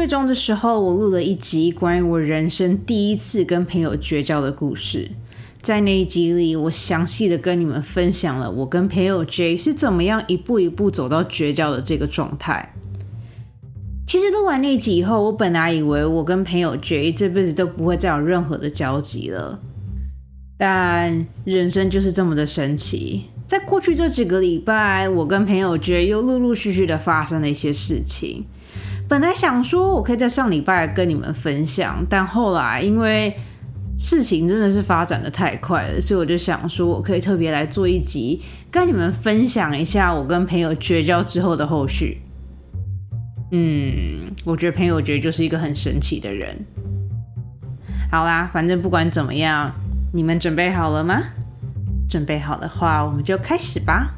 [0.00, 5.10] 月中的时候，我录了一集关于我人生第一次跟朋友绝交的故事。
[5.60, 12.74] 在那一集里，我详细的跟你们分享了我跟朋友 J 是怎么样一步一步走到绝交的这个状态。
[14.06, 19.60] 其实录完那集以后，我本来以为我跟朋友 J 这辈子都不会再有任何的交集了。
[20.56, 28.46] 但人生就是这么的神奇，在过去这几个礼拜，我跟朋友 J 又陆陆续续的发生了一些事情。
[29.10, 33.36] 本来想说我可以在上礼拜跟你们分享，但后来因为
[33.98, 42.22] 事情真的是发展的太快了，所以我就想说，我可以特别来做一集，跟你们分享一下我跟朋友绝交之后的后续。
[43.50, 46.56] 嗯，我觉得朋友绝就是一个很神奇的人。
[48.12, 49.74] 好啦，反正不管怎么样，
[50.14, 51.20] 你们准备好了吗？
[52.08, 54.14] 准备好的话，我们就开始吧。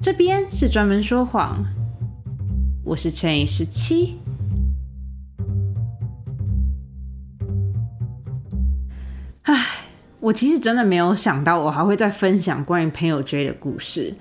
[0.00, 1.64] 这边是专门说谎，
[2.84, 4.18] 我是乘以十七。
[9.44, 9.54] 唉，
[10.20, 14.14] 我其实真的没有想到，我还会再分享关于朋友 J 的故事。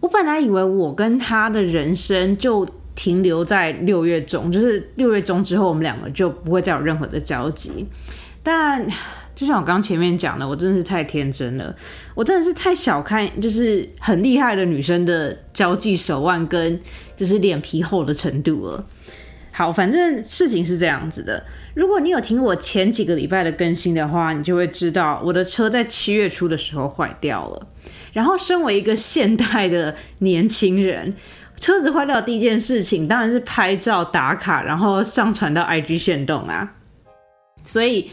[0.00, 7.86] 我本来以为我跟他的人生就停留在六月中，就是六月中之后，我们两个就不会再有任何的交集。
[8.42, 8.86] 但
[9.40, 11.74] 就像我刚前面讲的，我真的是太天真了，
[12.14, 16.78] 我真的是太小看，就是很厉害的女生的交际手腕跟
[17.16, 18.84] 就是脸皮厚的程度了。
[19.50, 21.42] 好，反正事情是这样子的。
[21.72, 27.66] 如果你有听我前几个礼拜的更新的话，你就会知道我的车在七月初的时候坏掉了。
[28.12, 31.16] 然后，身为一个现代的年轻人，
[31.58, 36.74] 车子坏掉的第一件事情当然是拍照打卡，然后上传到 IG 线动啊。
[37.62, 38.10] 所以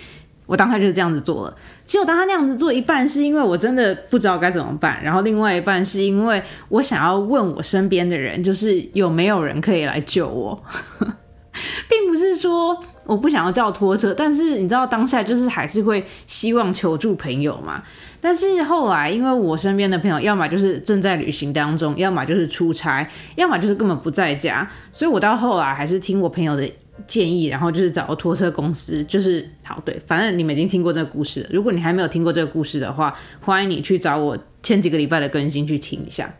[0.47, 1.55] 我当下就是这样子做了。
[1.85, 10.59] 结果当他那样子做一半，是因为我真的不知道该怎么办；然后另外一半是因为我想要问我身边的人，就是有没有人可以来救我。
[11.89, 17.81] 并不是说我不想要叫拖车，但是你知道当下就是还是会希望求助朋友嘛。
[18.21, 26.69] 但是后来，因为我身边的朋友要么就是正在旅行当中，要么就是出差，要么就是根本不在家，所以我到后来还是听我朋友的
[27.05, 31.45] 建议，然后就是找个拖车公司，就是好对，反正你们已经听过这个故事。
[31.51, 36.33] 如果你还没有听过这个故事的话，欢迎你去找我前几个礼拜的更新去听一下。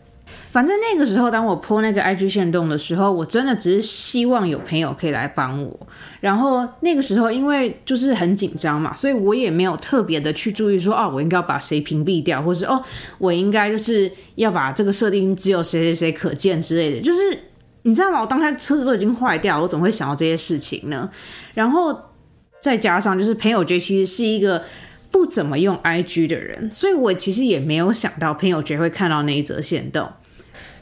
[0.50, 5.88] 反正那个时候，当我破那个 IG 线动的时候，我真的只是希望有朋友可以来帮我。
[6.20, 12.82] 然后那个时候，因为就是很紧张嘛，所以我也没有特别的去注意说，哦，我应该要把谁屏蔽掉，或是哦，
[13.20, 17.02] 我应该就是要把这个设定只有谁谁谁可见之类的。
[17.02, 17.38] 就是
[17.88, 18.20] 你知道吗？
[18.20, 21.10] 我当下车子都已经坏掉，我怎么会想到这些事情呢？
[21.54, 21.98] 然后
[22.60, 24.62] 再加上就是朋友觉得其实是一个
[25.10, 30.10] 不怎么用 IG 的人，所以我其实也没有想到朋友觉得会看到那一则线动。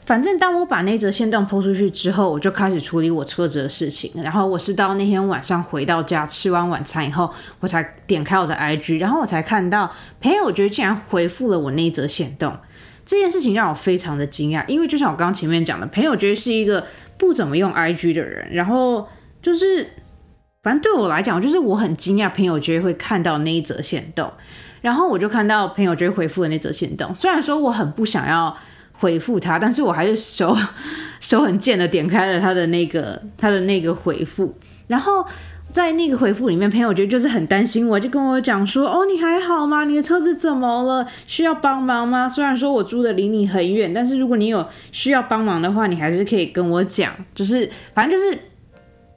[0.04, 4.10] 反正当我把那则线动抛出去之后，我就开始处理我车子的事情。
[4.16, 12.56] 然后我是到那天晚上回到家吃完晚餐以后，我才点开我的 IG，然后我才看到朋友觉竟然回复了我那一则线动。
[13.06, 16.86] 这件事情让我非常的惊讶，因为就像我刚刚前面讲的，朋友觉得是一个
[17.16, 18.46] 不怎么用 IG 的人。
[18.52, 19.08] 然后
[19.40, 19.88] 就是，
[20.62, 24.30] 反正对我来讲，就是我很惊讶朋友觉得会看到那一则线动。
[24.82, 28.54] 然后我就看到朋友觉得回复的那则线动，虽然说我很不想要。
[28.98, 30.56] 回复他，但是我还是手
[31.20, 35.22] 手很贱的点开了他的那个他的那个回复，然后
[35.76, 39.84] 在那个回复里面，朋友觉得就是很担心我，就跟我讲说：“哦，你还好吗？
[39.84, 41.06] 你的车子怎么了？
[41.26, 48.38] 需要帮忙吗？”虽然说我住的离你很远，但是如果你有需要帮忙的话，你还是可以跟我讲，就是反正就是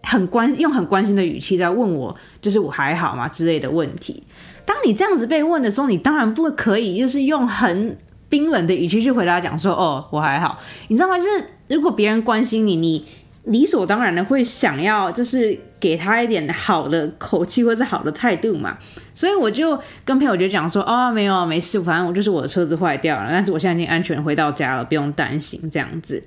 [0.03, 4.22] 很关用很关心的语气在问我，就是我还好吗之类的问题。
[4.66, 7.96] 当你这样子被问的时候，你当然不可以就是用很。
[8.30, 11.18] 冰冷的语气去回答，讲说：“哦，我还好。”你知道吗？
[11.18, 13.03] 就是如果别人关心你，你
[13.46, 18.78] 理所当然的会想要，就是给他一点好的口气或者好的态度嘛。
[19.14, 26.24] 所以我就跟朋友就讲说：“哦，没有，没事，反正我就是我的车子坏掉了，但是我现在已经安全回到家了，不用担心。”这样子。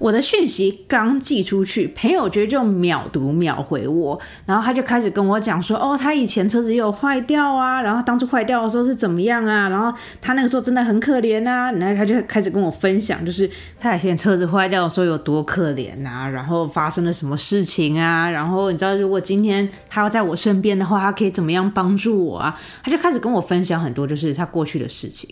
[0.00, 13.48] 我的讯息刚寄出去，朋友觉得就秒读秒回我，然后他就开始跟我讲说，哦，他以前车子也有坏掉啊，然后当初坏掉的时候是怎么样啊，然后他那个时候真的很可怜啊，然后他就开始跟我分享，就是
[13.78, 22.58] 他以前车子坏掉的时候有多可怜啊，然后发生了什么事情啊，然后你知道如果今天他要在我身边的话，他可以怎么样帮助我啊？
[22.82, 25.28] 他就开始跟我分享很多就是他过去的事情。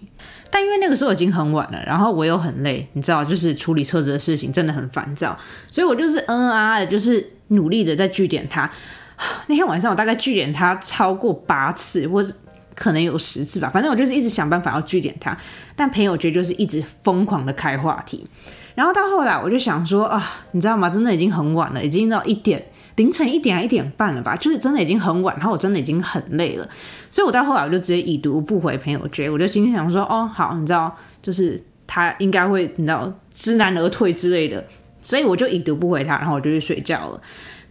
[0.50, 5.38] 但因为那个时候已经很晚了，然后我又很累，你知道，就是处理车子的事情真的很烦躁，
[5.70, 8.68] 所以我就是嗯啊的，就是努力的在据点他。
[9.46, 12.34] 那天晚上我大概据点他超过八次，或者
[12.74, 15.36] 可能有十次吧，反正我就是一直想办法要据点他。
[15.76, 18.26] 但朋友觉就是一直疯狂的开话题，
[18.74, 20.20] 然后到后来我就想说啊，
[20.50, 20.90] 你知道吗？
[20.90, 22.60] 真的已经很晚了，已经到一点
[22.96, 26.68] 凌晨一点一点半了吧，就是真的已经很晚，然后我真的已经很累了，
[27.12, 34.66] 所以我到后来我就直接已读不回朋友圈，我就心想说，哦，好，你知道，就是他应该会，你知道，知难而退之类的，
[35.00, 37.20] 所以我就已读不回他，然后我就去睡觉了。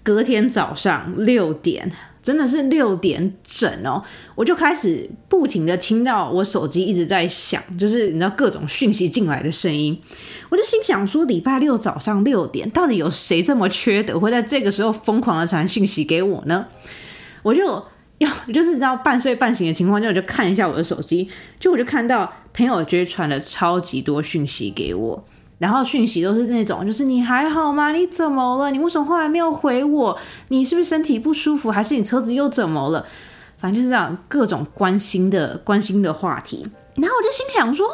[0.01, 1.91] 隔天早上六点。
[2.23, 4.03] 真的是六点整哦，
[4.35, 9.97] 我就开始不停的听到我手机一直在响，就是你知道各种讯息进来的声音，
[10.49, 16.65] 我就心想说，礼拜六早上六点，到底有谁这么缺德，会在这个时候疯狂的传讯息给我呢？
[17.43, 17.63] 我就
[18.17, 21.29] 要 就是知道半睡半醒的情况下，我就看一下我的手机，
[21.61, 25.25] 就我就看到朋友圈传了超级多讯息给我。
[25.59, 27.92] 然后讯息都是那种，就是你还好吗？
[27.92, 28.69] 你怎么了？
[28.69, 30.15] 你为什么后来没有回我？
[30.50, 31.71] 你是不是身体不舒服？
[31.71, 33.04] 还是你车子又怎么了？
[33.57, 36.63] 反正就是这样各种关心的关心的话题。
[36.95, 37.88] 然后我就心想说，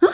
[0.00, 0.08] 啊，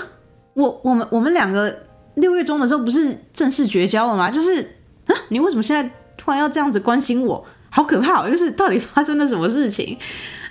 [0.53, 1.75] 我我们我们两个
[2.17, 4.31] 六月中的时候不是正式绝交了吗？
[4.31, 4.61] 就是
[5.07, 7.43] 啊，你为什么现在突然要这样子关心我？
[7.71, 8.29] 好可怕！
[8.29, 9.97] 就是到底发生了什么事情？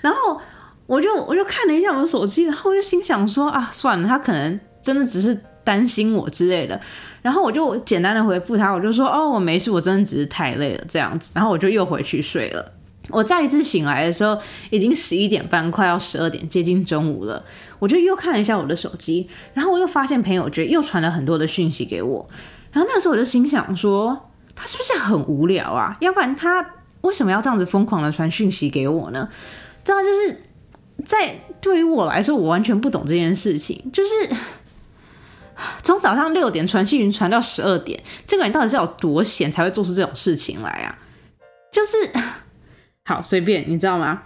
[0.01, 0.41] 然后
[0.87, 5.39] 我就我就看了一下我的手机，然后我就心想说啊，算了，他可能真的只是。
[5.65, 6.79] 担心我之类的，
[7.21, 12.71] 然后我就简单的回复他，我就说哦，我没事，我真的只是太累了这样子，然后我就又回去睡了。
[13.09, 14.35] 我再一次醒来的时候，
[14.69, 17.43] 已经十一点半，快要十二点，接近中午了。
[17.77, 22.27] 我就又看了一下我的手机，然后我又发现朋友圈又传了很多的讯息给我，
[22.71, 25.95] 然后那时候我就心想说，他是不是很无聊啊？
[25.99, 26.65] 要不然他
[27.01, 29.29] 为什么要这样子疯狂的传讯息给我呢？
[29.83, 30.41] 这样就是
[31.05, 34.35] 在对于我来说，我完全不懂这件事情，就是。
[35.83, 40.97] 从早上六点传讯传到十二点，这个人到底是有多闲才会做出这种事情来啊？
[41.71, 41.97] 就是
[43.05, 44.23] 好随便，你知道吗？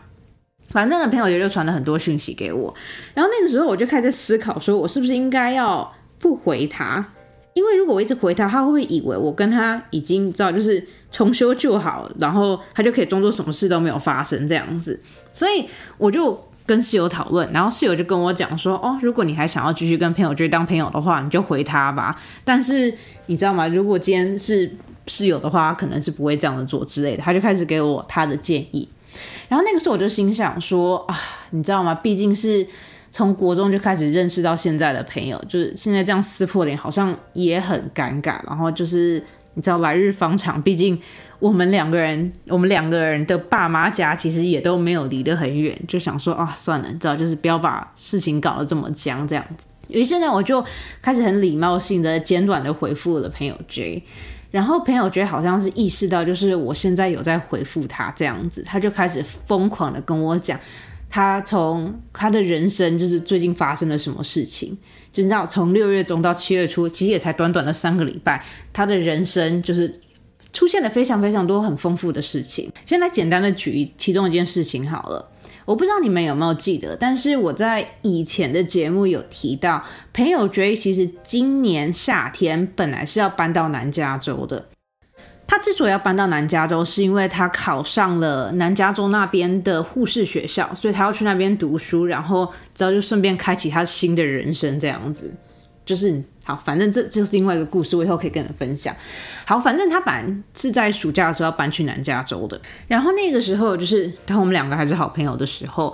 [0.70, 2.74] 反正呢，朋友圈就传了很多讯息给我，
[3.14, 7.06] 然后那个时候我就开始思考，说我是不是应该要不回他？
[7.54, 15.00] 因为如果我一直回他，他会不会以为我跟他已经知道就是重修旧好，然后他就可以装作什么事都没有发生这样子？
[15.34, 15.68] 所以
[15.98, 16.49] 我就。
[16.70, 22.16] 跟室友讨论，然后室友就跟我讲说：“哦，如果你还想要继续跟朋友追当朋友的话，你就回他吧。
[22.44, 22.94] 但是
[23.26, 23.68] 你知道吗？
[23.68, 24.72] 如果今天是
[25.08, 28.88] 室友的话，他可能是不会这样子做之类的。”他就开始给我他的建议。
[29.48, 31.20] 然后那个时候我就心想说：“啊，
[31.50, 31.96] 你知道吗？
[31.96, 32.64] 毕竟是
[33.10, 38.40] 从国中就开始认识到现在的朋友，就是现在这样撕破脸，好像也很尴尬。
[38.46, 39.24] 然后就是
[39.56, 41.02] 你知道，来日方长，毕竟。”
[41.40, 49.66] 我们两个人，我们两个人的爸妈家其实也都没有离得很远，就想说啊，算了，知道就是不要把事情搞得这么僵这样子。
[49.88, 50.64] 于是呢，我就
[51.02, 54.04] 开始很礼貌性的、简短的回复了朋友 J，
[54.52, 60.60] 然后朋友 J 好像是意识到，就是我现在有在回复他这样子，他就开始疯狂的跟我讲，
[61.10, 64.78] 他从他的人生就是最近发生了什么事情，
[65.14, 68.44] 就你知道，从六月中到七月初，其实也才短短的三个礼拜，
[68.74, 69.92] 他的人生就是。
[70.52, 72.72] 出现了非常非常多很丰富的事情。
[72.86, 75.32] 现在简单的举其中一件事情好了，
[75.66, 84.68] 我不知道你们有没有记得，但是我在以前的节目有提到，朋友 J 其实今年夏天本来是要搬到南加州的。
[85.46, 95.34] 他之所以要搬到南加州，是因为他考上了南加州那边的护士学校，所以他要去那边读书，然后之后就顺便开启他新的人生这样子。
[95.84, 98.96] 就是好，反正这这是另外一个故事，我以后可以跟你分享。
[99.46, 100.26] 好，反正他本来
[100.58, 105.94] 是在暑假的时候要搬去南加州的，然后那个时候就是当我们两个还是好朋友的时候，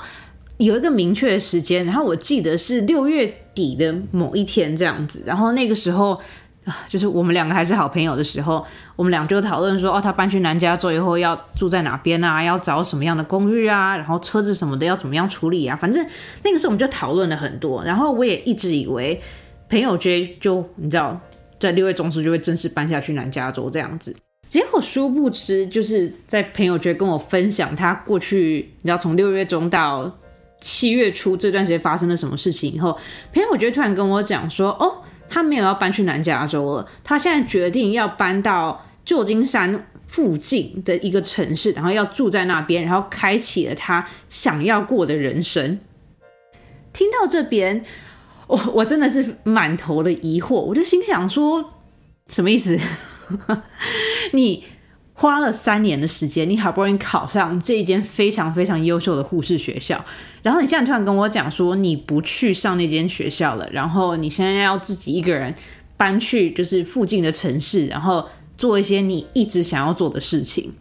[0.56, 6.18] 有一个明确的时间，然后我记得是六月底的某一天这样子，然后那个时候，
[6.88, 8.66] 就是我们两个还是好朋友的时候，
[8.96, 16.06] 我们俩就讨论说，哦，他搬去南加州以后要住在哪边啊，要找什么样的公寓啊，然后车子什么的要怎么样处理啊，反正
[16.44, 19.22] 那个时候我们就讨论了很多，然后我也一直以为。
[19.76, 21.20] 朋友 J 就你知道，
[21.60, 24.16] 在六月中旬就会正式搬下去南加州这样子。
[24.48, 30.18] 结果殊不知，就是在朋友 J 跟我分享他过去，你知道从六月中到
[30.62, 32.98] 七月初这段时间发生了什么事情以后，
[33.34, 45.78] 朋友 J 突然跟我讲说：“哦，他没有要搬去南加州了，他现在决定要搬到旧金山附近的一个城市，然后要住在那边，然后开启了他想要过的人生。”
[46.94, 47.84] 听到这边。
[48.48, 51.74] 我我真的是满头的疑惑，我就心想说，
[52.28, 52.80] 什么意思？
[54.34, 54.64] 你
[55.14, 60.04] 花了三年的时间，你好不容易考上这一间非常非常优秀的护士学校，
[60.44, 65.56] 然后你现在突然跟我讲说你不去上那间学校了，然后你现在要自己一个人
[65.98, 70.72] 搬去就是附近的城市，然后做一些你一直想要做的事情，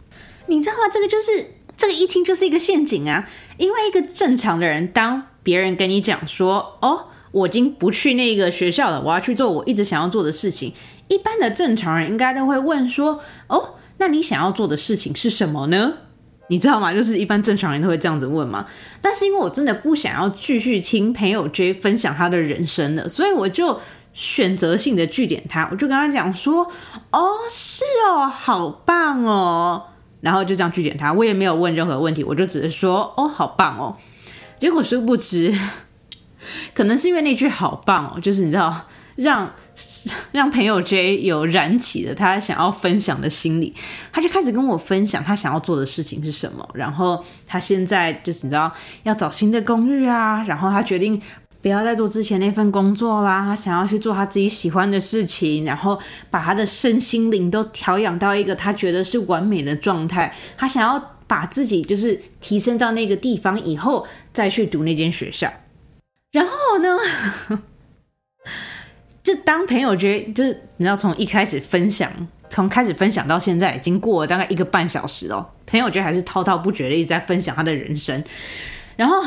[0.47, 0.81] 你知道吗？
[0.91, 3.27] 这个就是这个一听就是一个陷阱啊！
[3.57, 7.07] 因为一个正常的人，当别人跟你讲说哦。
[7.35, 10.71] 我已经不去那个学校了，我要去做我一直想要做的事情。
[11.09, 15.95] 一般的正常人应该都会问说：“哦，那你想要做的事情是什么呢？
[16.47, 16.93] 你知道吗？
[16.93, 18.65] 就是一般正常人都会这样子问嘛。
[19.01, 23.81] 但是因为我真的不想要继续听朋友 J 分享他的人生了，所以我就
[24.13, 26.65] 选择性的据点他，我就跟他讲说
[27.11, 29.87] ：“哦，是哦，好棒哦。”
[30.21, 33.97] 然后就这样据点他，我也没有问任何问题，我就只是说：“哦，好棒哦。”
[34.57, 35.53] 结果殊不知，
[36.73, 38.87] 可能是因为那句“好棒哦”，就是你知道。
[39.15, 39.49] 让
[40.33, 43.73] 让朋友 J 有燃起了他想要分享的心理，
[44.11, 46.69] 他就开始跟我分享他想要做的事情是什么。
[46.73, 48.69] 然后他现在就是你知道
[49.03, 51.21] 要找新的公寓啊，然后他决定
[51.61, 55.97] 不要再做之前那份工作啦，他想要去做他自己喜欢的事情，然后
[56.29, 60.35] 把他的身心灵都调养到一个他觉得是完美的状态。
[60.57, 65.49] 他想要把自己就是提升到那个地方以后再去读那间学校。
[66.35, 66.97] 然后呢？
[69.23, 72.11] 就当朋友觉得，就是你知道，从一开始分享，
[72.49, 75.49] 从开始分享到现在，已经过了大概一个半小时了。
[75.65, 78.21] 朋友觉得还是滔滔不绝的一直在分享他的人生。
[78.97, 79.23] 然后，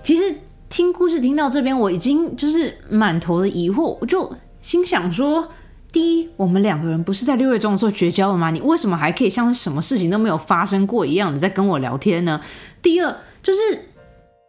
[0.00, 0.32] 其实
[0.68, 4.32] 听故事听到这边，我已经就是满头的疑惑，我就
[4.62, 5.50] 心想说：
[5.90, 8.52] 第一，我们两个人不是在六月中的时候绝交了吗？
[8.52, 12.40] 你为什么还可以像是什么事情都没有发生过一样的在跟我聊天呢？
[12.80, 13.89] 第二，就是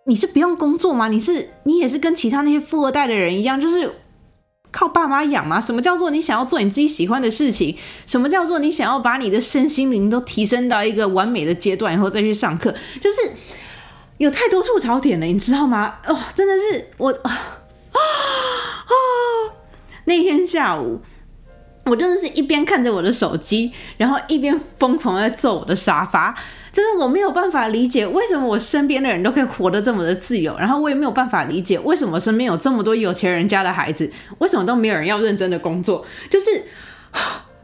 [0.06, 1.08] 你是不用工作吗？
[1.08, 3.96] 你是你也是跟其他那些富二代的人一样，就是。
[4.74, 5.60] 靠爸妈养吗？
[5.60, 7.78] 什么叫做你想要做你自己喜欢的事情？
[8.08, 12.74] 什么叫做你想要把你的身心灵都提升到一个完美的阶段以后再去上课？
[13.02, 13.34] 就是
[14.18, 15.96] 有太多吐槽点了，你知道吗？
[16.08, 17.32] 哦，真的是我啊
[17.92, 18.00] 啊
[18.86, 18.94] 啊！
[20.06, 21.02] 那天下午。
[21.84, 26.34] 我真的是一边看着我的手机，然后一边疯狂在揍我的沙发。
[26.72, 36.06] 就是我没有办法理解为什么我身边的人都可以活得这么的自由，然后我也没有办法理解为什么身边有这么多有钱人家的孩子，为什么都没有人要认真的工作。
[36.30, 36.64] 就是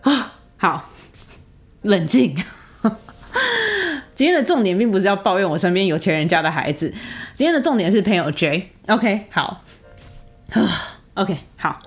[0.02, 0.90] 啊， 好
[1.84, 2.36] 冷静。
[4.16, 6.92] 今天的重点并不是要抱怨我身边有钱人家的孩子，
[7.36, 8.72] 今天的重点是朋友 J。
[8.88, 9.64] OK，好，
[11.14, 11.80] OK，好，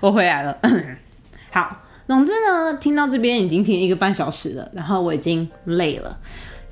[0.00, 0.58] 我回来了。
[1.52, 6.18] 好，总之呢，听到这边已经听一个半小时了，然后我已经累了，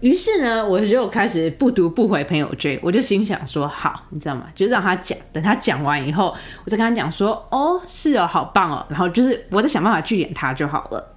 [0.02, 4.46] 于是呢，我就开始不读不回朋友圈，我就心想说，好，你知道吗？
[4.52, 11.08] 就让他讲，等他讲完以后，我再跟他讲说，哦，是哦，好棒哦，然后就是我在想办法拒点他就好了。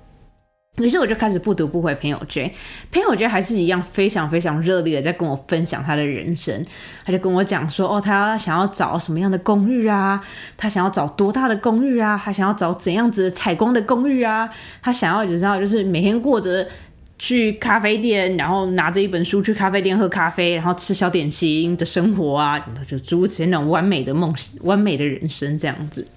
[0.80, 2.51] 于是我就开始不读不回朋友圈，
[2.92, 6.65] 朋友圈还是一样非常非常热烈的在跟我分享他的人生。
[7.06, 10.22] 他就跟我讲说，哦，他想要找什么样的公寓啊？
[10.58, 12.22] 他想要找多大的公寓啊？
[12.22, 14.50] 他想要找怎样子采光的公寓啊？
[14.82, 16.68] 他想要你知道，就是每天过着
[17.17, 22.57] 去咖啡店，然后拿着一本书去咖啡店喝咖啡，然后吃小点心的生活啊，
[22.88, 26.07] 就诸如此类那种完美的梦、完美的人生这样子。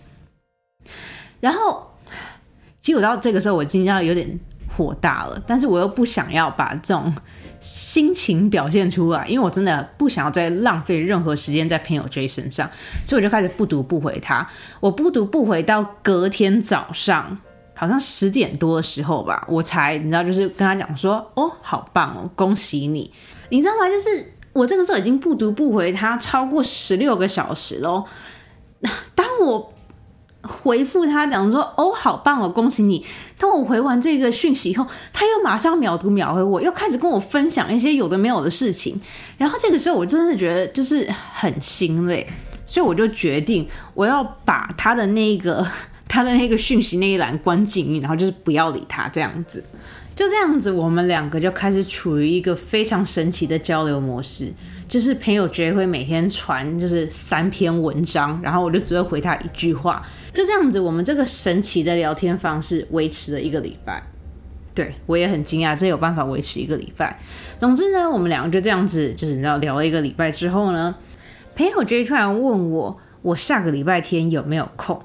[1.40, 1.84] 然后。
[2.80, 4.26] 其实我到这个时候，我已经要有点
[4.74, 7.14] 火大了，但是我又不想要把这种
[7.60, 12.70] 心情表现出来，因为我真的不想要再浪费任何时间在朋友 J 身上，
[13.04, 14.48] 所以我就开始不读不回他。
[14.80, 17.38] 我不读不回到隔天早上，
[17.78, 23.08] 好像十点多的时候吧，我才你知道，就是跟他讲说：“哦，好棒哦，恭喜你！”
[23.50, 23.88] 你知道吗？
[23.88, 28.04] 就是我这个时候已经不读不回他超过十六个小时喽。
[29.14, 29.72] 当我
[30.42, 33.04] 回复他讲说哦，好棒哦，恭喜你！
[33.38, 39.00] 当我回完这个讯息以后，他又马上秒读秒回我，又开始跟我分享一些有的没有的事情。
[39.36, 42.26] 然后这个时候，我真的觉得就是很心累，
[42.66, 45.66] 所以我就决定我要把他的那个
[46.08, 49.62] 他的那个讯息那一栏关静音，然后就是不要理他这样子。
[50.16, 54.52] 就这样子，我们两个就开始处于一个非常神奇的交流模式，
[54.88, 60.04] 就是朋友绝会每天传就是三篇文章，然后我就只会回他一句话。
[60.34, 64.02] 就这样子，我们这个神奇的聊天方式维持了一个礼拜。
[64.74, 67.16] 对我也很惊讶，这有办法维持一个礼拜。
[67.58, 70.94] 总之呢，我们两个就这样子，就是你知道聊了一个礼拜之后呢，
[71.54, 75.00] 朋友 J 突然问我，我下个礼拜天有没有空？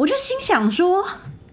[0.00, 1.04] 我就心想说，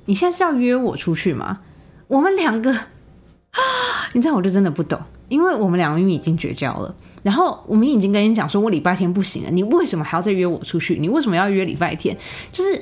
[0.06, 1.60] 你现在是要约我出去吗？
[2.08, 3.60] 我们两个啊，
[4.16, 6.96] 你知道，我就真的不懂，因为我们两个明明已经绝交了。
[7.24, 10.96] 然后我们已经跟你讲说，我礼拜天不行了，你为什么还要再约我出去？
[10.98, 12.18] 你为什么要约礼拜天？
[12.54, 12.82] 就是，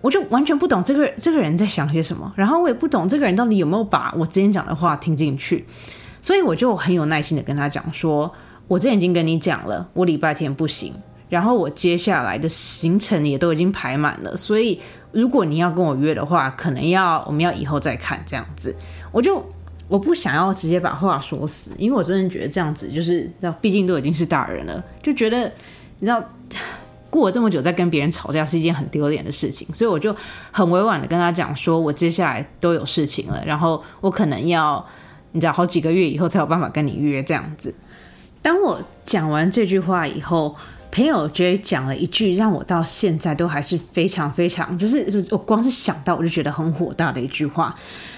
[0.00, 5.66] 我就完全不懂这个这个人在想些什么，然后我也不懂这个人到底有没有把我之前讲的话听进去，
[6.22, 8.32] 所以我就很有耐心的跟他讲说，
[8.66, 10.94] 我之前已经跟你讲了，我礼拜天不行，
[11.32, 14.78] 然后我接下来的行程也都已经排满了，所以
[15.12, 18.76] 如果你要跟我约的话，可能要我们要以后再看这样子，
[19.10, 19.42] 我就。
[19.88, 25.44] 我不想要直接把话说死，因为我真的觉得这样子就是，毕竟都已经是大人了，就觉得
[25.98, 26.22] 你知道，
[27.10, 30.16] 过了这么久再跟别人吵架是一件很丢脸的事情，所以我就
[30.50, 34.82] 很委婉的跟他讲说，我接下来都有事情了，然后我可能要
[35.32, 37.74] 你知道好几个月以后才有办法跟你约这样子。
[38.40, 40.56] 当我讲完这句话以后，
[40.92, 47.74] 朋友 J 讲了一句让我到现在都还是非常非常，就是我光是想到我就觉得很火大的一句话，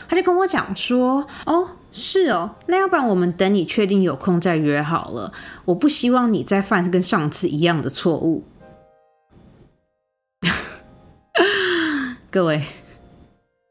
[0.08, 1.70] 他就跟我讲说，哦。
[1.96, 5.32] 是哦，那要不然我们等你确定有空再约好了。
[5.64, 8.42] 我不希望你再犯跟上次一样的错误。
[12.32, 12.64] 各位，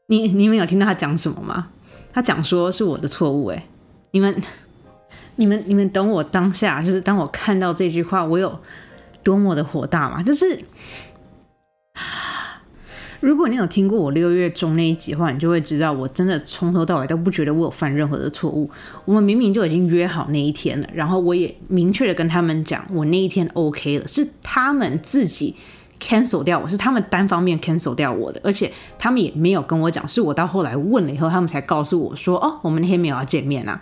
[0.06, 1.68] 你你们有听到他讲什么吗？
[2.14, 3.48] 他讲说是我的错误。
[3.48, 3.66] 哎，
[4.12, 4.34] 你们
[5.36, 8.58] 你们你们懂我当下就是当我看到这句话，我有
[9.24, 10.22] 多么的火大吗？
[10.22, 10.60] 就是。
[13.20, 18.70] 如果你有听过我六月中那一集的话，你就会知道，我真的从头到尾都不觉得我有犯任何的错误。
[19.06, 25.56] 我们明明就已经约好那一天了，然后我也明确的跟他们讲，我那一天 OK 了，是他们自己
[25.98, 33.80] cancel 掉我，是他们单方面 cancel 掉我的，而且他们也没有跟我讲，是我到后来问了以后，他们才告诉我说，哦，我们那天没有要见面啊，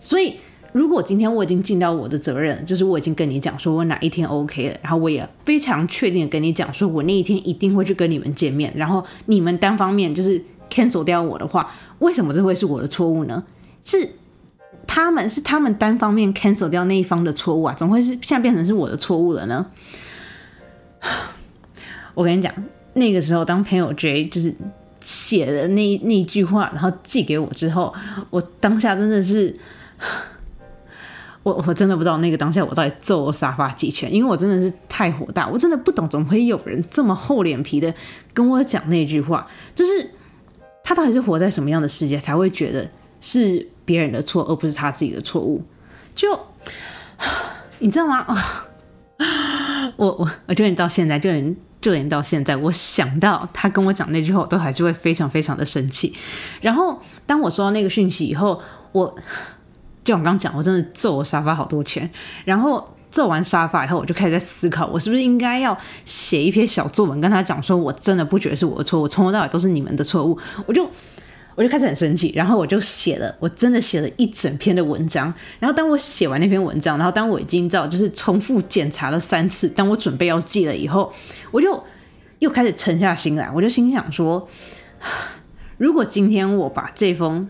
[0.00, 0.36] 所以。
[0.74, 13.44] 如果今天我已经尽到我的责任，就是我已经跟你讲说我哪一天 OK 了，然后我也非常确定的跟你讲说我那一天一定会去跟你们见面，然后你们单方面就是 cancel 掉我的话，为什么这会是我的错误呢？
[13.84, 14.08] 是
[14.84, 19.64] 他们是他们单方面 cancel 掉那一方的错误啊，怎么会是现在变成是我的错误了呢？
[22.14, 22.52] 我跟你讲，
[22.94, 24.52] 那个时候当朋友 J 就是
[25.00, 27.94] 写的那那句话，然后寄给我之后，
[28.30, 29.56] 我当下真的是。
[31.44, 37.94] 我我真的不知道那个当下我到底揍我沙发几拳，因为我真的是太火大，我真的不懂怎么会有人这么厚脸皮的
[38.32, 40.10] 跟我讲那句话，就是
[40.82, 45.62] 他到底是活在什么样的世界才会觉得是别人的错而不是他自己的错误？
[46.14, 46.36] 就
[47.78, 48.26] 你知道吗？
[49.96, 56.14] 我我我就连到现在，就连就连到现在，我想到他跟我讲那句话，我都还是会非常非常的生气。
[56.62, 59.14] 然后当我收到那个讯息以后，我。
[60.04, 62.08] 就我刚讲，我真的揍我沙发好多钱，
[62.44, 70.38] 然后揍完沙发以后，我就开始在思考，我是不是应该要写一篇小作文，跟他讲说，我真的不觉得是我的错误，从头到尾都是你们的错误。
[70.66, 70.86] 我就
[71.54, 75.32] 我就开始很生气，然后我就写了，我真的写了一整篇的文章。
[75.58, 81.10] 然后当我写完那篇文章，然后当我已经知道就是重复检查了三次，当我准备要寄了以后，
[81.50, 81.82] 我就
[82.40, 84.46] 又开始沉下心来，我就心想说，
[85.78, 87.48] 如果今天我把这封。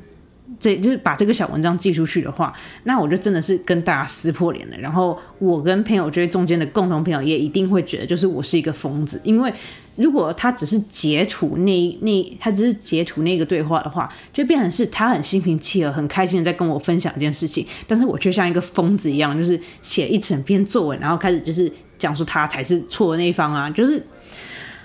[0.58, 2.52] 这就是把这个小文章寄出去的话，
[2.84, 4.76] 那我就真的是跟大家撕破脸了。
[4.78, 9.20] 然后我跟朋友就是中间的共同朋友也一定会觉得，就是我是一个疯子。
[9.24, 9.52] 因为
[9.96, 24.04] 如果他只是截图那那，他只是截图那个对话的话，就变成是他很心平气和、很开心的在跟我分享一件事情，但是我却像一个疯子一样，就是写一整篇作文，然后开始就是讲述他才是错的那一方啊，就是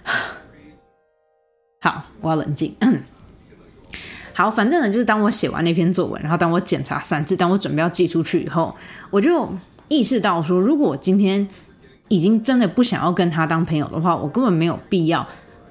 [1.81, 2.75] 好，我要冷静。
[4.39, 8.73] 好，反正呢，就是当我写完那篇作文，然后当我检查三次，当我准备要寄出去以后，
[9.09, 9.53] 我就
[9.89, 11.45] 意识到说，如果我今天
[12.07, 15.27] 已经真的不想要跟他当朋友的话，我根本没有必要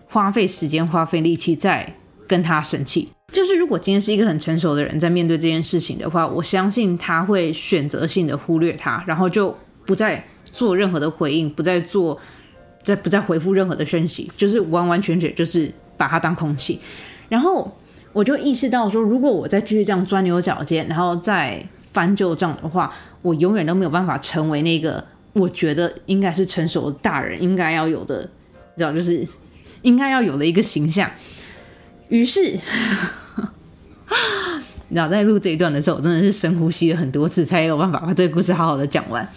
[0.06, 3.08] 花费时间、花费力气再跟他生气。
[3.32, 12.20] 就是如果今天是一个很成熟的人在面对这件事情的话，我相信他会选择性的忽略他，然后就不再做任何的回应，不再做，
[12.82, 16.78] 再不再回复任何的讯息，就是完完全全就是把他当空气，
[17.30, 17.74] 然后。
[18.12, 22.92] 我就意识到说，如果我再继续这样钻牛角尖，然后再翻旧账的话，
[23.22, 29.26] 我永远都没有办法成为那个我觉得应该是成熟的大人应该要有的，你知道，就是
[29.82, 31.08] 应该要有的一个形象。
[32.08, 32.58] 于是，
[34.88, 39.28] 然后，在录这一段的时候，我真的是深呼吸了很多次，才有办法把这个故事好好的讲完。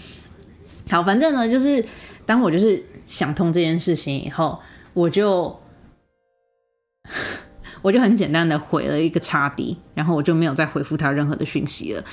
[0.89, 1.83] 好，反正呢，就是
[2.25, 4.57] 当我就是想通这件事情以后，
[4.93, 5.55] 我就。
[7.81, 12.03] 我就很简单的回了一个叉 D，然后我就没有再回复他任何的讯息了。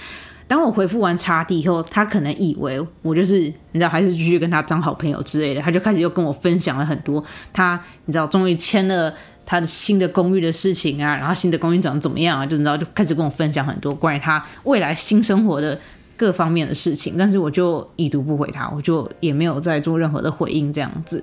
[0.47, 9.13] 当我回复完叉 D 以后，他可能以为我就是你知道，还是继续跟他当好朋友之类的，他就开始又跟我分享了很多他你知道，终于签了
[9.45, 15.79] 他的新的公寓的事情啊，然后新的公寓长得怎么样啊，就你知道就开始跟我分享很多关于他未来新生活的
[16.17, 17.15] 各方面的事情。
[17.19, 21.23] 但是我就已读不回他，我就也没有再做任何的回应这样子。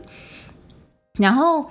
[1.17, 1.67] 然后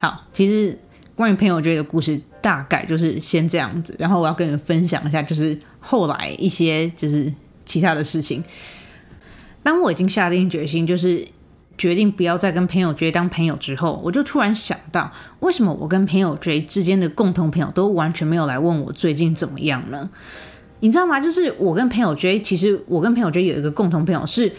[0.00, 0.78] 好，其实。
[1.16, 7.32] 关于朋友追的故事大概就是先这样子，然后我要跟你们分享一下，就是后来一些就是
[7.64, 8.44] 其他的事情。
[9.62, 11.26] 当我已经下定决心，就是
[11.78, 20.10] 决定不要再跟朋友追当朋友之后，我就突然想到，为什么我跟朋友追之间的共同朋友都完全没有来问我最近怎么样呢？
[20.80, 21.18] 你知道吗？
[21.18, 24.52] 就是我跟朋友追，其实我跟朋友追有一个共同朋友是。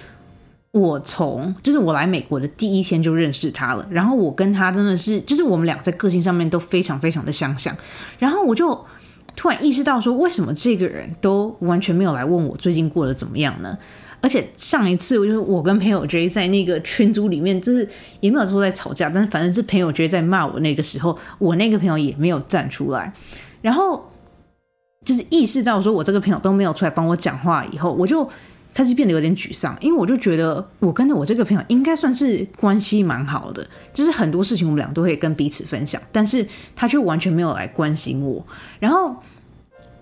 [0.78, 7.76] 我从就是我来美国的第一天就认识他了，然后我跟他真的是，就是我们俩在个性上面都非常非常的相像，
[8.20, 8.86] 然后我就
[9.36, 13.78] 突然意识到说，为什么这个人都完全没有来问我最近过得怎么样呢？
[14.22, 17.88] 而且上一次我就是我跟朋友 J 在那个群组里面，就是
[18.20, 23.14] 也没有说在吵架，但是反正是朋友 J 在骂我那个时候，我那个朋友也没有站出来，
[23.62, 24.12] 然后
[25.06, 28.30] 就是意识到说我这个朋友都没有出来帮我讲话以后，我就。
[28.78, 38.46] 开始变得有点沮丧，因为我就觉得我跟着我这个朋友应该算是关系蛮好的，就是很多事情我们俩都会跟彼此分享，但是他却完全没有来关心我。
[38.80, 39.16] 然后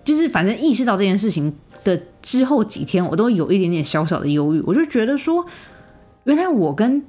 [0.04, 4.60] 就是反正意识到这件事情的之后几天，我都有一点点小小的忧郁。
[4.66, 5.46] 我就觉得说，
[6.24, 7.02] 原来我跟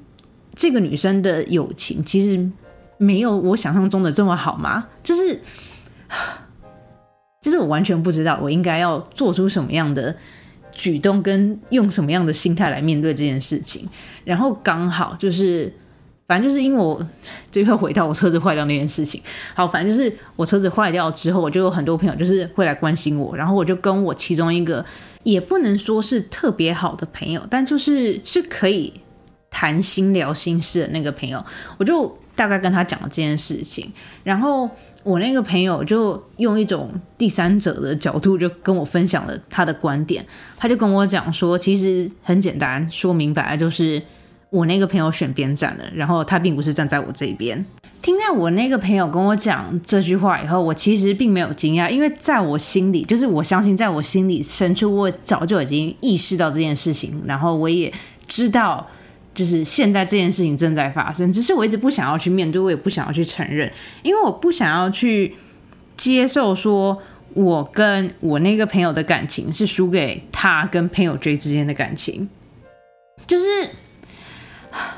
[0.56, 2.49] 这个女生的友情其实
[2.97, 4.88] 没有我想象中的这么好吗？
[5.03, 5.41] 就是，
[7.43, 10.15] 就是我完全不知道我应该要做出什么样的。
[10.77, 13.89] 举动跟用什么样的心态来面对这件事情，
[14.23, 15.73] 然后刚好就是，
[16.27, 17.03] 反正就是因为我
[17.49, 19.19] 这个回到我车子坏掉那件事情，
[19.55, 24.85] 好，反正就是我车子坏掉之后，我就有很多朋友就是会来关心我，然后我就跟我其中一个
[25.23, 28.93] 也不能说是特别好的朋友，但就是是可以
[29.49, 31.43] 谈心聊心事的那个朋友，
[31.79, 33.91] 我就大概跟他讲了这件事情，
[34.23, 34.69] 然后。
[35.08, 40.26] 我那个朋友就用一种第三者的角度，就跟我分享了他的观点。
[40.58, 44.04] 他就跟我讲说，其实很简单，说明白就是
[44.50, 47.65] 我那个朋友选边站了，然后他并不是站在我这边。
[48.02, 57.93] 听到我那个朋友跟我讲这句话以后，我其实并没有惊讶，因为在我心里，就是我相信在我心里深处，我早就已经意识到这件事情，然后我也
[58.28, 58.86] 知道。
[59.38, 63.71] 就是现在这件事情正在发生，只是我一直不想要去面对，我也不想要去承认，
[64.02, 65.36] 因为我不想要去
[65.95, 67.00] 接受说
[67.36, 72.28] 我跟我那个朋友的感情是输给他跟朋友 J 之间的感情。
[73.28, 73.45] 就是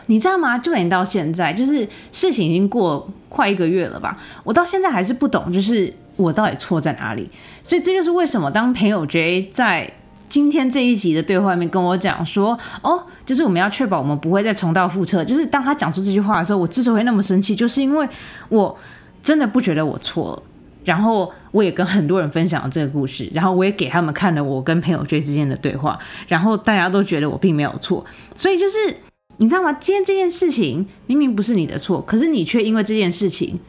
[0.06, 0.58] 你知道吗？
[0.58, 7.30] 就连到现在，就是事情已经过快一个月了吧，我到现在还是不懂，就是我到底错在哪里。
[7.62, 9.92] 所以这就是为什么当朋友 J 在。
[10.30, 15.26] 今天这一集的对话里面跟我讲说，哦，就是我们要确保我们不会再重蹈覆辙。
[15.26, 18.08] 就是当他讲出这句话的时候，我之所以那么生气，就是因为
[18.48, 18.78] 我
[19.24, 20.44] 真的不觉得我错了。
[20.86, 28.06] 然后我也跟很多人分享了这个故事，然后我也给他们看了我跟朋友追之间的对话，然后大家都觉得我并没有错。
[28.36, 28.96] 所以就是
[29.38, 29.74] 你知道吗？
[29.74, 33.60] 今天这件事情明明不是你的错，可是你却因为这件事情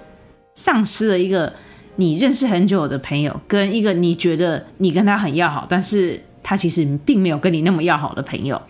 [0.55, 1.53] 丧失了一个
[1.97, 6.21] 你认识很久的朋友，跟一个你觉得你跟他很要好，但是。
[6.43, 8.61] 他其实并没有跟你那么要好的朋友，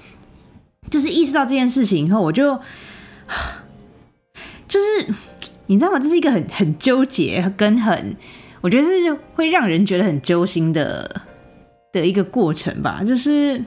[0.91, 2.57] 就是意识到这件事情以后，我就
[4.69, 5.13] 就是
[5.67, 5.99] 你知道吗？
[5.99, 8.17] 这是一个很很纠结跟很，
[8.61, 11.23] 我觉得是会让人觉得很揪心的
[11.93, 13.03] 的一个过程吧。
[13.07, 13.63] 就是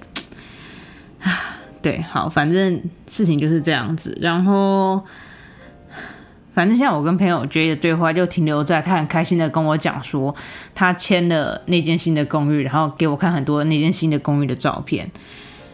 [1.21, 5.03] 啊，对，好，反正事情就是这样子，然后。
[6.53, 10.33] 反正现在我跟朋友 J 的对话就停留在他很开心的跟我讲说
[10.75, 15.09] 他签了那间新的公寓，然后给我看很多那间新的公寓的照片。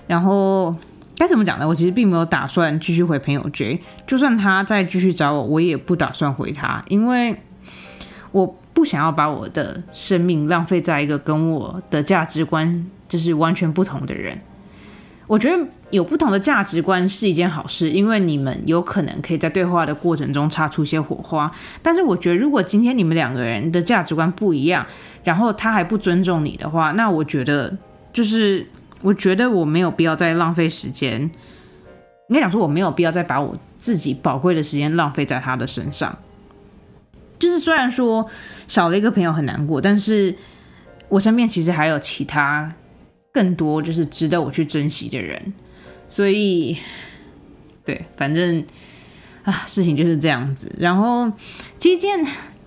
[0.08, 0.74] 然后
[1.18, 1.68] 该怎么讲呢？
[1.68, 7.36] 我其实并没有打算继续回朋友 J，就算他再继续找我，我也不打算回他，因为
[8.32, 14.40] 我不想要把我的生命浪费在一个跟我的价值观就是完全不同的人。
[15.30, 21.52] 我觉得有不同的价值观是一件好事，因为你们有可能可以在对话的过程中擦出些火花。
[21.84, 24.84] 但是我觉得，如果今天你们两个人的价值观不一样，
[25.24, 27.78] 然后他还不尊重你的话，那我觉得
[28.12, 28.66] 就是
[29.04, 31.22] 我觉得我没有必要再浪费时间。
[32.30, 36.18] 应该讲说，我没有必要再把我自己宝贵的时间浪费在他的身上。
[37.38, 38.28] 就是虽然说
[38.68, 40.36] 少了一个朋友很难过，但是
[41.08, 42.74] 我身边其实还有其他。
[43.32, 45.54] 更多就是值得我去珍惜的人，
[46.08, 46.78] 所以，
[47.86, 48.66] 对，反正
[49.44, 50.72] 啊，事情就是这样子。
[50.78, 51.32] 然后，
[51.78, 52.26] 今天，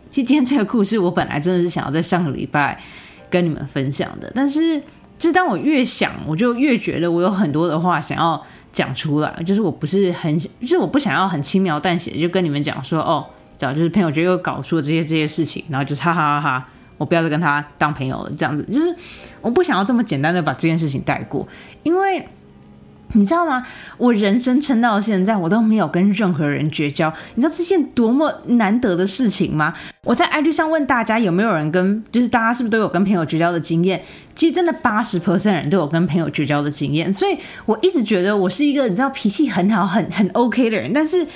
[0.08, 2.80] 今天这个故事，我本来真的是想要在上个礼拜
[3.28, 4.80] 跟你们分享的，但是，
[5.18, 8.40] 就当我越想，我就越觉得我有很多的话想要
[8.72, 16.68] 讲出来，就是我不是很，就是我不想要很轻描淡写就跟你们讲说，哦，早就是朋友就又搞出了这些这些事情，然后就是哈哈哈哈。
[16.98, 18.94] 我不要再跟他当朋友了，这样子就是
[19.40, 21.46] 我不想要这么简单的把这件事情带过，
[21.82, 22.26] 因为
[23.14, 23.62] 你知道吗？
[23.98, 27.12] 我人生撑到现在，我都没有跟任何人绝交。
[27.34, 29.74] 你知道这件多么难得的事情吗？
[30.04, 34.02] 我在 IG 上问大家有没有人跟，就是大家是不是都有跟朋友绝交的经验？
[34.34, 40.90] 其实真的八十 percent 人都有跟朋友绝交的经验，所以我一直觉得我是一个你知道脾气很好、很很 OK 的人。
[40.94, 41.26] 但是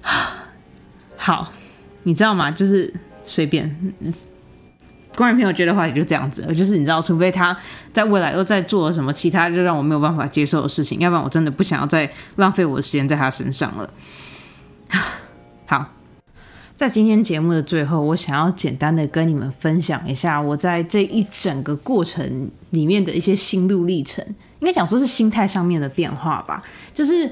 [1.18, 1.52] 好，
[2.04, 2.50] 你知道吗？
[2.50, 2.90] 就是
[3.22, 3.94] 随便。
[5.16, 7.56] 观众朋友觉得话也就这样子，就是你知道，除非他
[7.92, 13.90] 在未来又在做什么其他就让我没有办法接受的事情，要不然我真的不想要再浪费我的时间在他身上了。
[15.66, 15.92] 好，
[16.76, 24.24] 在今天节目的最后，我想要简单的跟你们分享一下我在这一整个过程里面的一些心路历程，
[24.60, 26.62] 应该讲说是心态上面的变化吧。
[26.92, 27.30] 就是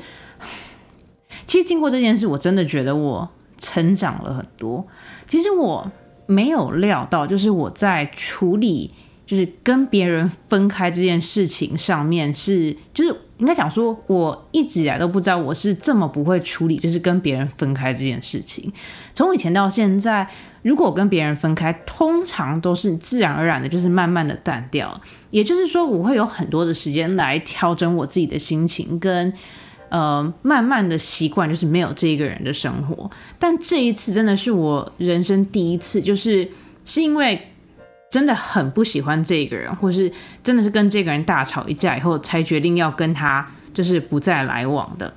[1.47, 4.87] 其实经过这件事，我真的觉得我成长了很多。
[5.27, 5.90] 其实我
[6.27, 8.91] 没有料到，就是我在处理
[9.27, 13.17] 就是跟别人分开这件事情上面是就是。
[13.39, 18.73] 应该讲说，我一直以来都不知道我是这么不会处理，就是跟别人分开这件事情。
[19.15, 20.31] 从以前到现在，
[20.63, 25.01] 如果我跟别人分开，通常都是自然而然的，就是慢慢的淡掉。
[25.31, 29.33] 也就是说，我会有很多的时间来调整我自己的心情，跟
[29.92, 33.09] 呃慢慢的习惯，就是没有这一个人的生活。
[33.38, 36.50] 但这一次真的是我人生第一次，就是
[36.85, 37.40] 是因为。
[38.12, 45.11] 真的很不喜欢这个人，或是真的是跟这个人大吵一架以后，才决定要跟他就是不再来往的。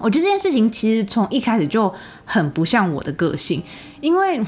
[0.00, 3.62] 我觉得这件事情其实从一开始就很不像我的个性，
[4.00, 4.44] 因为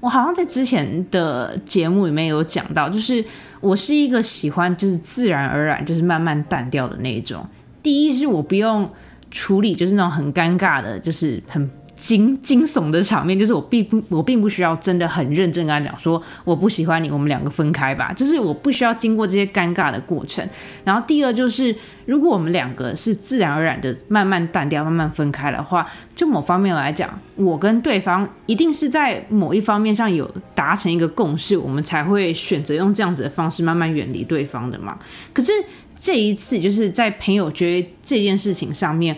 [0.00, 3.22] 我好像在之前的节目里面有讲到，就是
[3.60, 7.46] 我是一个喜欢就是自然而然就是慢慢淡掉的那种。
[7.82, 8.90] 第一是我不用
[9.30, 11.70] 处理，就是那种很尴尬的，就是很。
[12.00, 18.10] 惊惊悚的场面，就是我并不，我并不需要真的很认真跟他讲说我不喜欢你，我们两个分开吧。
[18.14, 20.42] 就是我不需要经过这些尴尬的过程。
[20.82, 34.98] 然后第二就是，如果我们两个是自然而然的慢慢淡掉、慢慢分开的话，就某方面来讲，我跟对方一定是在某一方面上有达成一个共识，我们才会选择用这样子的方式慢慢远离对方的嘛。
[35.34, 35.52] 可是
[36.00, 39.16] 这一次就是在朋友觉得这件事情上面，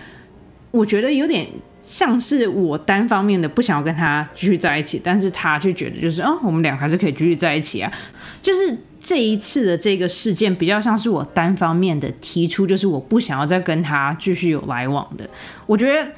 [0.73, 1.47] 我觉得有点。
[1.85, 7.92] 像是我单方面的不想要跟他继续在一起，但是他却觉得就是啊，我们俩还是可以继续在一起啊。
[8.40, 15.29] 就是这一次的这个事件比较像是我单方面的提出，就是我不想要再跟他继续有来往的。
[15.66, 16.09] 我觉得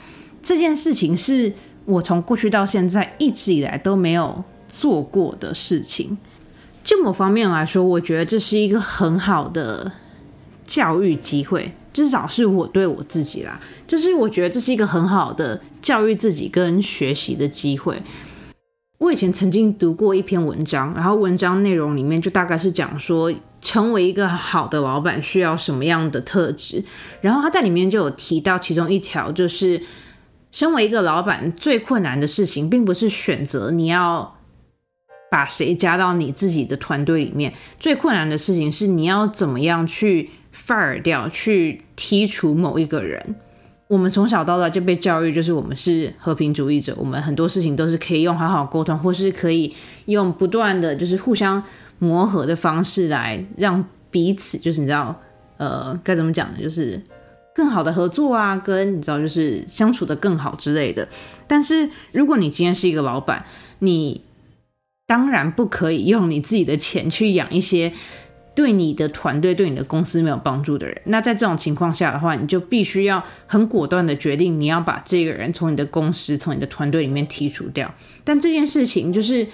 [0.42, 1.52] 这件事情是
[1.86, 6.16] 我从过去到现在一直以来都没有做过的事情。
[6.84, 9.90] 就某方面来说，我觉得这是一个很好的
[10.64, 11.72] 教育机会。
[11.92, 18.02] 至少是我对我自己啦，就是我觉得这是一个很好的教育自己跟学习的机会。
[18.98, 26.82] 我以前曾经读过一篇文章，然后文章内容里面就大概是讲说，成为一个好的老板需要什么样的特质，
[27.20, 29.80] 然后他在里面就有提到其中一条，就是
[30.50, 34.36] 身为一个老板最困难的事情，并不是选择你要
[35.30, 40.30] 把谁加到你自己的团队里面，最困难的事情是你要怎么样去。
[40.54, 43.34] Fire 掉去剔除某一个人，
[43.88, 49.74] 我们从小到大就被教育，就是我们是和平主义者，我们很多事情都是可以用好好沟通，或是可以
[50.06, 51.60] 用不断的就是互相
[51.98, 55.20] 磨合的方式来让彼此，就是你知道，
[55.56, 56.58] 呃，该怎么讲呢？
[56.62, 57.02] 就是
[57.54, 61.08] 更好的合作啊，跟你知道，就是相处的更好之类的。
[61.48, 63.44] 但是如果你今天是一个老板，
[63.80, 64.22] 你
[65.06, 67.92] 当然不可以用你自己的钱去养一些。
[68.54, 77.92] 对你的团队、对你的公司没有帮助的人，那在这种情况下的话，你就必须要很果断的决定，你要把这个人从你的公司、从你的团队里面剔除掉。
[78.22, 79.46] 但这件事情就是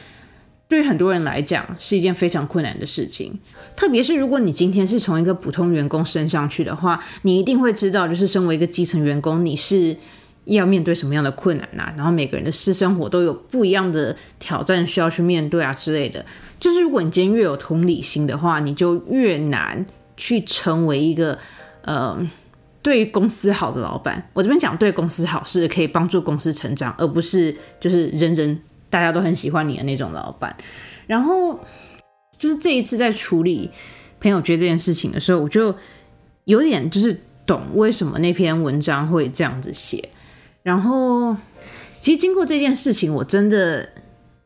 [0.69, 3.39] 对于很多人来讲是一件非常困难的事情，
[3.75, 9.97] 特别是如果你今天是从一个普通员工升上去的话，你一定会知道，就是身为一个基层员工，你是。
[10.45, 11.93] 要面对什么样的困难呐？
[11.97, 16.25] 然后每个人的私生活都有不一样的挑战需要去面对啊之类的。
[16.59, 19.85] 就是如果你今天越有同理心的话，你就越难
[20.17, 21.39] 去成为一个
[21.83, 22.19] 呃
[22.83, 24.31] 对于公司好的老板。
[24.33, 30.55] 我这边讲对公司好是可以帮助公司成长，而不是就是人人大家都很喜欢你的那种老板。
[31.07, 31.59] 然后
[32.39, 33.71] 就是这一次在处理
[34.21, 35.75] 朋友圈这件事情的时候，我就
[36.45, 40.09] 有点就是懂为什么那篇文章会这样子写。
[40.63, 41.35] 然后，
[42.01, 43.89] 其实经过这件事情，我真的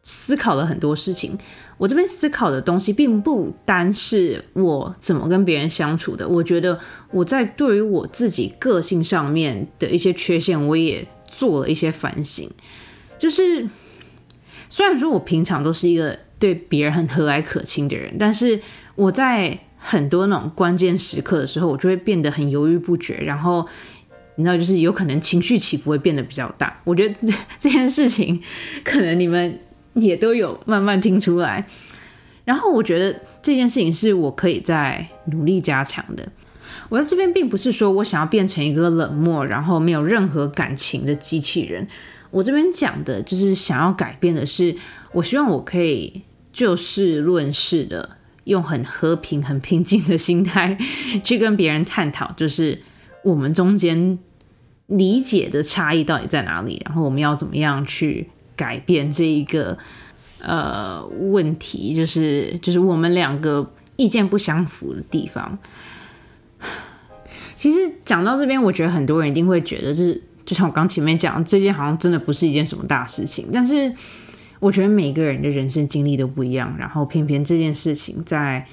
[0.02, 1.36] 思考了很多事情。
[1.76, 6.26] 我这边思考的东西，并不单是我怎么跟别人相处的。
[6.26, 6.78] 我觉得
[7.10, 12.48] 我在对于我自己个性上面的一些缺陷，我也做了一些反省。
[13.18, 13.68] 就是
[14.68, 18.60] 虽然说我平常都是一个对别人很和蔼可亲的人，但是
[18.94, 23.66] 我在很多那种关键时刻的时候，我就会变得很犹豫不决，然后。
[24.36, 26.80] 你知道，就是有可能情绪起伏会变得比较大。
[26.84, 27.14] 我觉得
[27.60, 28.42] 这件事情，
[28.82, 29.58] 可能你们
[29.94, 31.66] 也都有慢慢听出来。
[32.44, 36.28] 然后，我觉得这件事情是我可以在努力加强的。
[36.88, 41.86] 我在这边并不是说我想要变成一个冷漠，然后没有任何感情的机器人。
[42.30, 44.74] 我这边讲的就是想要改变的是，
[45.12, 50.76] 我希望我可以就事论事的，用很和平、很平静的心态
[51.22, 52.82] 去跟别人探讨，就是
[53.24, 54.16] 我们中间
[54.86, 59.76] 理解的差异到底在哪里，然后我们要怎么样去改变这一个
[60.40, 65.58] 呃问题，就是就是我们两个意见不相符的地方。
[67.56, 73.92] 其实讲到这边，我觉得很多人一定会觉得，就是就像我刚前面讲，这件好像真的不是一件什么大事情，但是。
[74.60, 78.66] 我觉得每个人的人生经历都不一样，然后偏偏这件事情在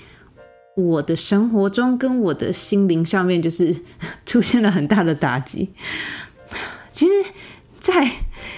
[0.76, 3.76] 我的生活中跟我的心灵上面，就是
[4.26, 5.74] 出现了很大的打击。
[6.92, 7.12] 其实，
[7.80, 8.10] 在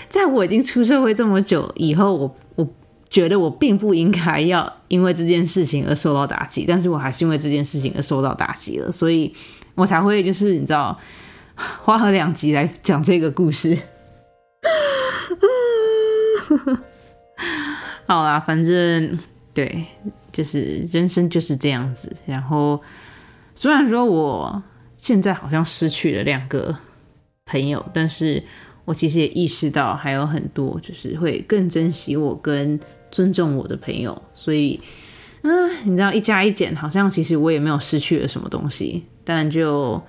[0.10, 2.68] 在我已经出社会这么久以后，我我
[3.10, 9.34] 觉得我并不应该要因为这件事情而受到打击，但是我还是因为这件事情而受到打击了，所以
[9.76, 11.00] 我才会就是你知道
[11.56, 13.78] 花了两集来讲这个故事。
[18.06, 19.18] 好啦，反正
[19.54, 19.86] 对，
[20.34, 22.14] 就是人生就是这样子。
[22.26, 22.82] 然后
[23.56, 24.62] 虽然说我
[24.98, 26.76] 现在好像失去了两个
[27.46, 28.44] 朋友，但是
[28.84, 32.78] 我其实也意识到还有很多，就是会更珍惜我跟
[33.12, 34.20] 尊重我的朋友。
[34.34, 34.80] 所以，
[35.44, 40.02] 嗯，你知道一加一减，好像其实我也没有失去了什么东西，但就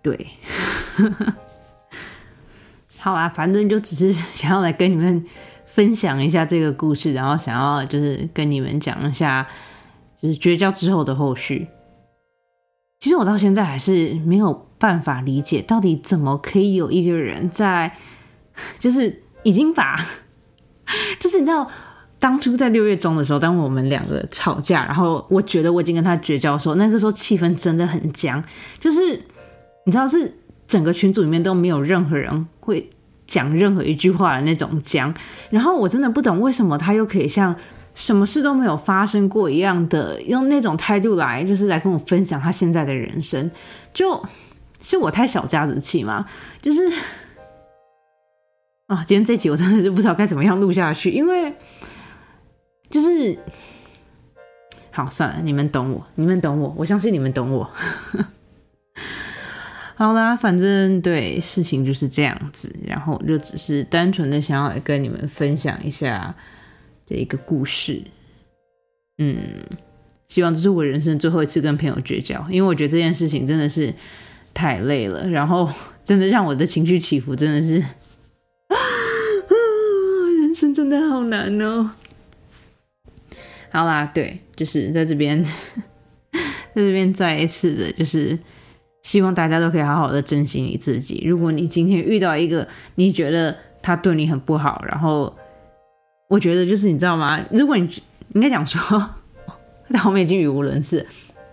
[0.00, 0.28] 对，
[2.98, 5.26] 好啊，反正就只是想要来跟你们。
[5.72, 9.46] 分享一下这个故事，然后想要就是跟你们讲一下，
[10.20, 11.68] 就是绝交之后的后续。
[12.98, 17.96] 其实我到现在还是没有办法理解，到底怎么可以有一个人在，
[18.80, 19.96] 就是已经把，
[21.20, 21.70] 就是你知道，
[22.18, 28.42] 当初在六月中的时候，当我们两个吵架，然后我觉得我已经跟他绝交的时候，那个时候气氛真的很僵，
[28.80, 29.14] 就是
[29.86, 30.34] 你知道，是
[30.66, 32.90] 整个群组里面都没有任何人会。
[33.30, 35.14] 讲任何一句话的那种讲，
[35.50, 37.54] 然后我真的不懂为什么他又可以像
[37.94, 43.48] 什么事都没有发生过一样的用那种态度来，就是来跟我分享他现在的人生，
[43.92, 44.20] 就
[44.80, 46.26] 是我太小家子气嘛？
[46.60, 46.90] 就是
[48.88, 51.54] 啊，今天这集我真的是不知道该怎么样录下去，因为
[52.90, 53.38] 就是
[54.90, 57.70] 好算了，你们懂我，你们懂我，我相信你们懂我。
[60.00, 66.34] 好啦，反正对事情就是这样子，然后我就只是单纯的想要来跟你们分享一下
[67.06, 68.02] 这一个故事。
[69.18, 69.36] 嗯，
[70.26, 73.92] 希望这是我人生最后一次跟朋友绝交，因为我觉得这件事情真的是
[74.54, 75.70] 太累了，然后
[76.02, 77.78] 真的让我的情绪起伏真的是，
[78.68, 78.76] 啊
[80.40, 81.90] 人生真的好难哦。
[83.70, 85.44] 好啦，对，就是在这边，
[86.24, 88.38] 在这边再一次的，就是。
[89.02, 91.22] 希望大家都可以好好的珍惜你自己。
[91.26, 95.34] 如果你今天遇到一个你觉得他对你很不好，然后
[96.28, 97.42] 我觉得就是你知道吗？
[97.50, 98.02] 如果你
[98.34, 99.10] 应该讲说，
[99.90, 101.06] 但我们已经语无伦次。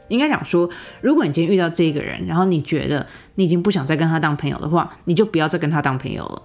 [0.10, 0.70] 应该讲说，
[1.02, 6.44] 如果你今天遇到这个人，然后你觉得你已经不想再跟他当朋友的话，你就不要再跟他当朋友了。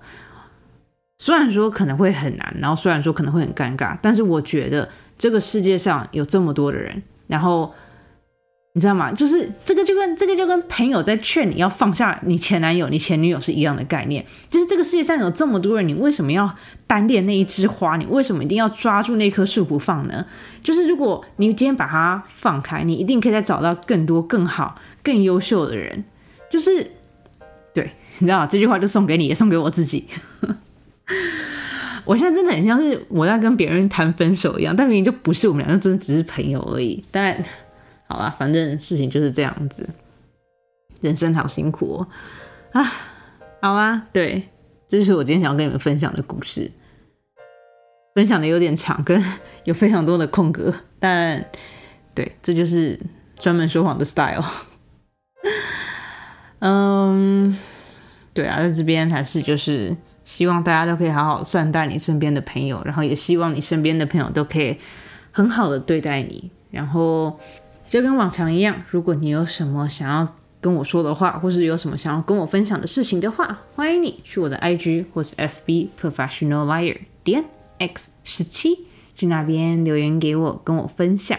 [1.18, 4.88] 虽然说可能会很难，然后虽然说可能会很尴尬，但是我觉得
[5.18, 7.72] 这个世界上有这么多的人，然后。
[8.74, 9.12] 你知道吗？
[9.12, 14.24] 就是这个就跟这个就跟朋友在劝你要放下你前男友、你前女友是一样的概念。
[14.48, 16.56] 就是这个世界上有这么多人，你为什么要
[16.86, 17.98] 单恋那一枝花？
[17.98, 20.24] 你为什么一定要抓住那棵树不放呢？
[20.62, 26.02] 就是如果你今天把它放开，你一定可以再找到更多、更好、更优秀的人。
[26.50, 26.90] 就是
[27.74, 30.06] 对，你知道这句话就送给你，也送给我自己。
[32.04, 37.04] 我现在真的很像是我在跟别人谈分手一样，但明明就不是，我们两个真的只是朋友而已。
[37.12, 37.36] 但
[38.12, 39.88] 好了，反正事情就是这样子，
[41.00, 42.08] 人生好辛苦哦
[42.72, 42.92] 啊！
[43.62, 44.50] 好啊，对，
[44.86, 46.70] 这就是我今天想要跟你们分享的故事，
[48.14, 49.24] 分享的有点长，跟
[49.64, 51.42] 有非常多的空格，但
[52.14, 53.00] 对，这就是
[53.36, 54.44] 专门说谎的 style。
[56.60, 57.56] 嗯，
[58.34, 64.76] 对啊，在这边还是就是希望大家都可以好好善待你身边的朋友，然后也希望你身边的朋友都可以
[65.30, 67.40] 很好的对待你，然后。
[67.92, 70.26] 就跟往常一样，如果你有什么想要
[70.62, 77.44] 跟我说的话，或是有什么想要跟我分享的事情的话，欢迎你去我的 IG 或是 FB Professional Liar 点
[77.78, 81.38] X 十七去那边留言给我，跟我分享。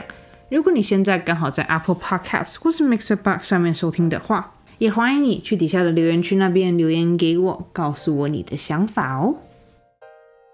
[0.49, 9.37] 如果你现在刚好在 Apple Podcast 或是 Mixer Box 上面收听的话，也欢迎你去底下的留言区那边留言给我，告诉我你的想法哦。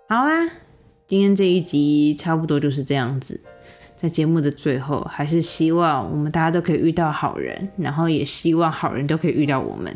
[0.07, 0.49] 好啦，
[1.09, 3.41] 今天这一集差不多就是这样子。
[4.01, 9.91] 在节目的最后，还是希望我们大家都可以遇到好人，然后也希望好人都可以遇到我们。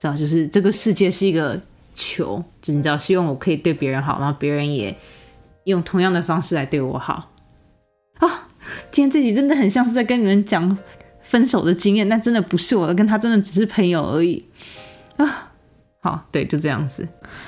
[0.00, 1.60] 知道，就是这个世界是一个
[1.94, 4.96] 球，就你知道，希望我可以对别人好，然后别人也
[5.64, 7.30] 用同样的方式来对我好。
[8.14, 8.48] 啊，
[8.90, 10.76] 今天这集真的很像是在跟你们讲
[11.20, 14.44] 分手的经验，但真的不是我，跟他真的只是朋友而已。
[15.18, 15.49] 啊，
[16.02, 17.06] 好，对，就这样子。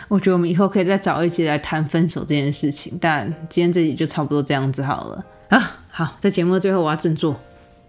[0.09, 5.25] 我觉得我们以后可以再找一集来谈分手这件事情，但今天这集就差不多这样子好了。
[5.49, 7.41] 啊，好，在节目的最后我要振作。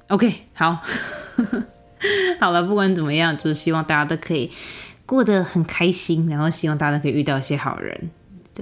[0.07, 0.79] OK，好，
[2.39, 4.49] 好了，不管怎么样，就是希望大家都可以
[5.05, 8.09] 过得很开心，然后希望大家都可以遇到一些好人。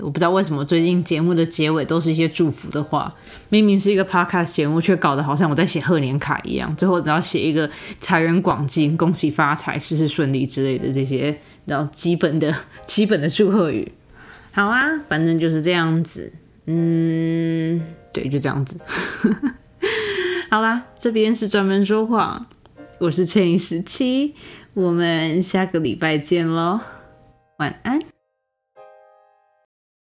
[0.01, 3.13] 我不知道为什么最近节目的结尾都是一些祝福的话，
[3.49, 7.69] 明明是一个 podcast 节目，却搞得好像我在写贺年卡一样，最后只要写一个
[7.99, 13.91] 财源广进、恭喜发财、事事顺利之类的这些，然后基本的基本的祝贺语。
[14.53, 16.31] 好啊，反正就是这样子，
[16.67, 17.81] 嗯，
[18.13, 18.77] 对，就这样子。
[20.49, 22.45] 好啦，这边是专门说谎，
[22.99, 24.35] 我是乘以十七，
[24.73, 26.79] 我们下个礼拜见喽，
[27.57, 28.11] 晚安。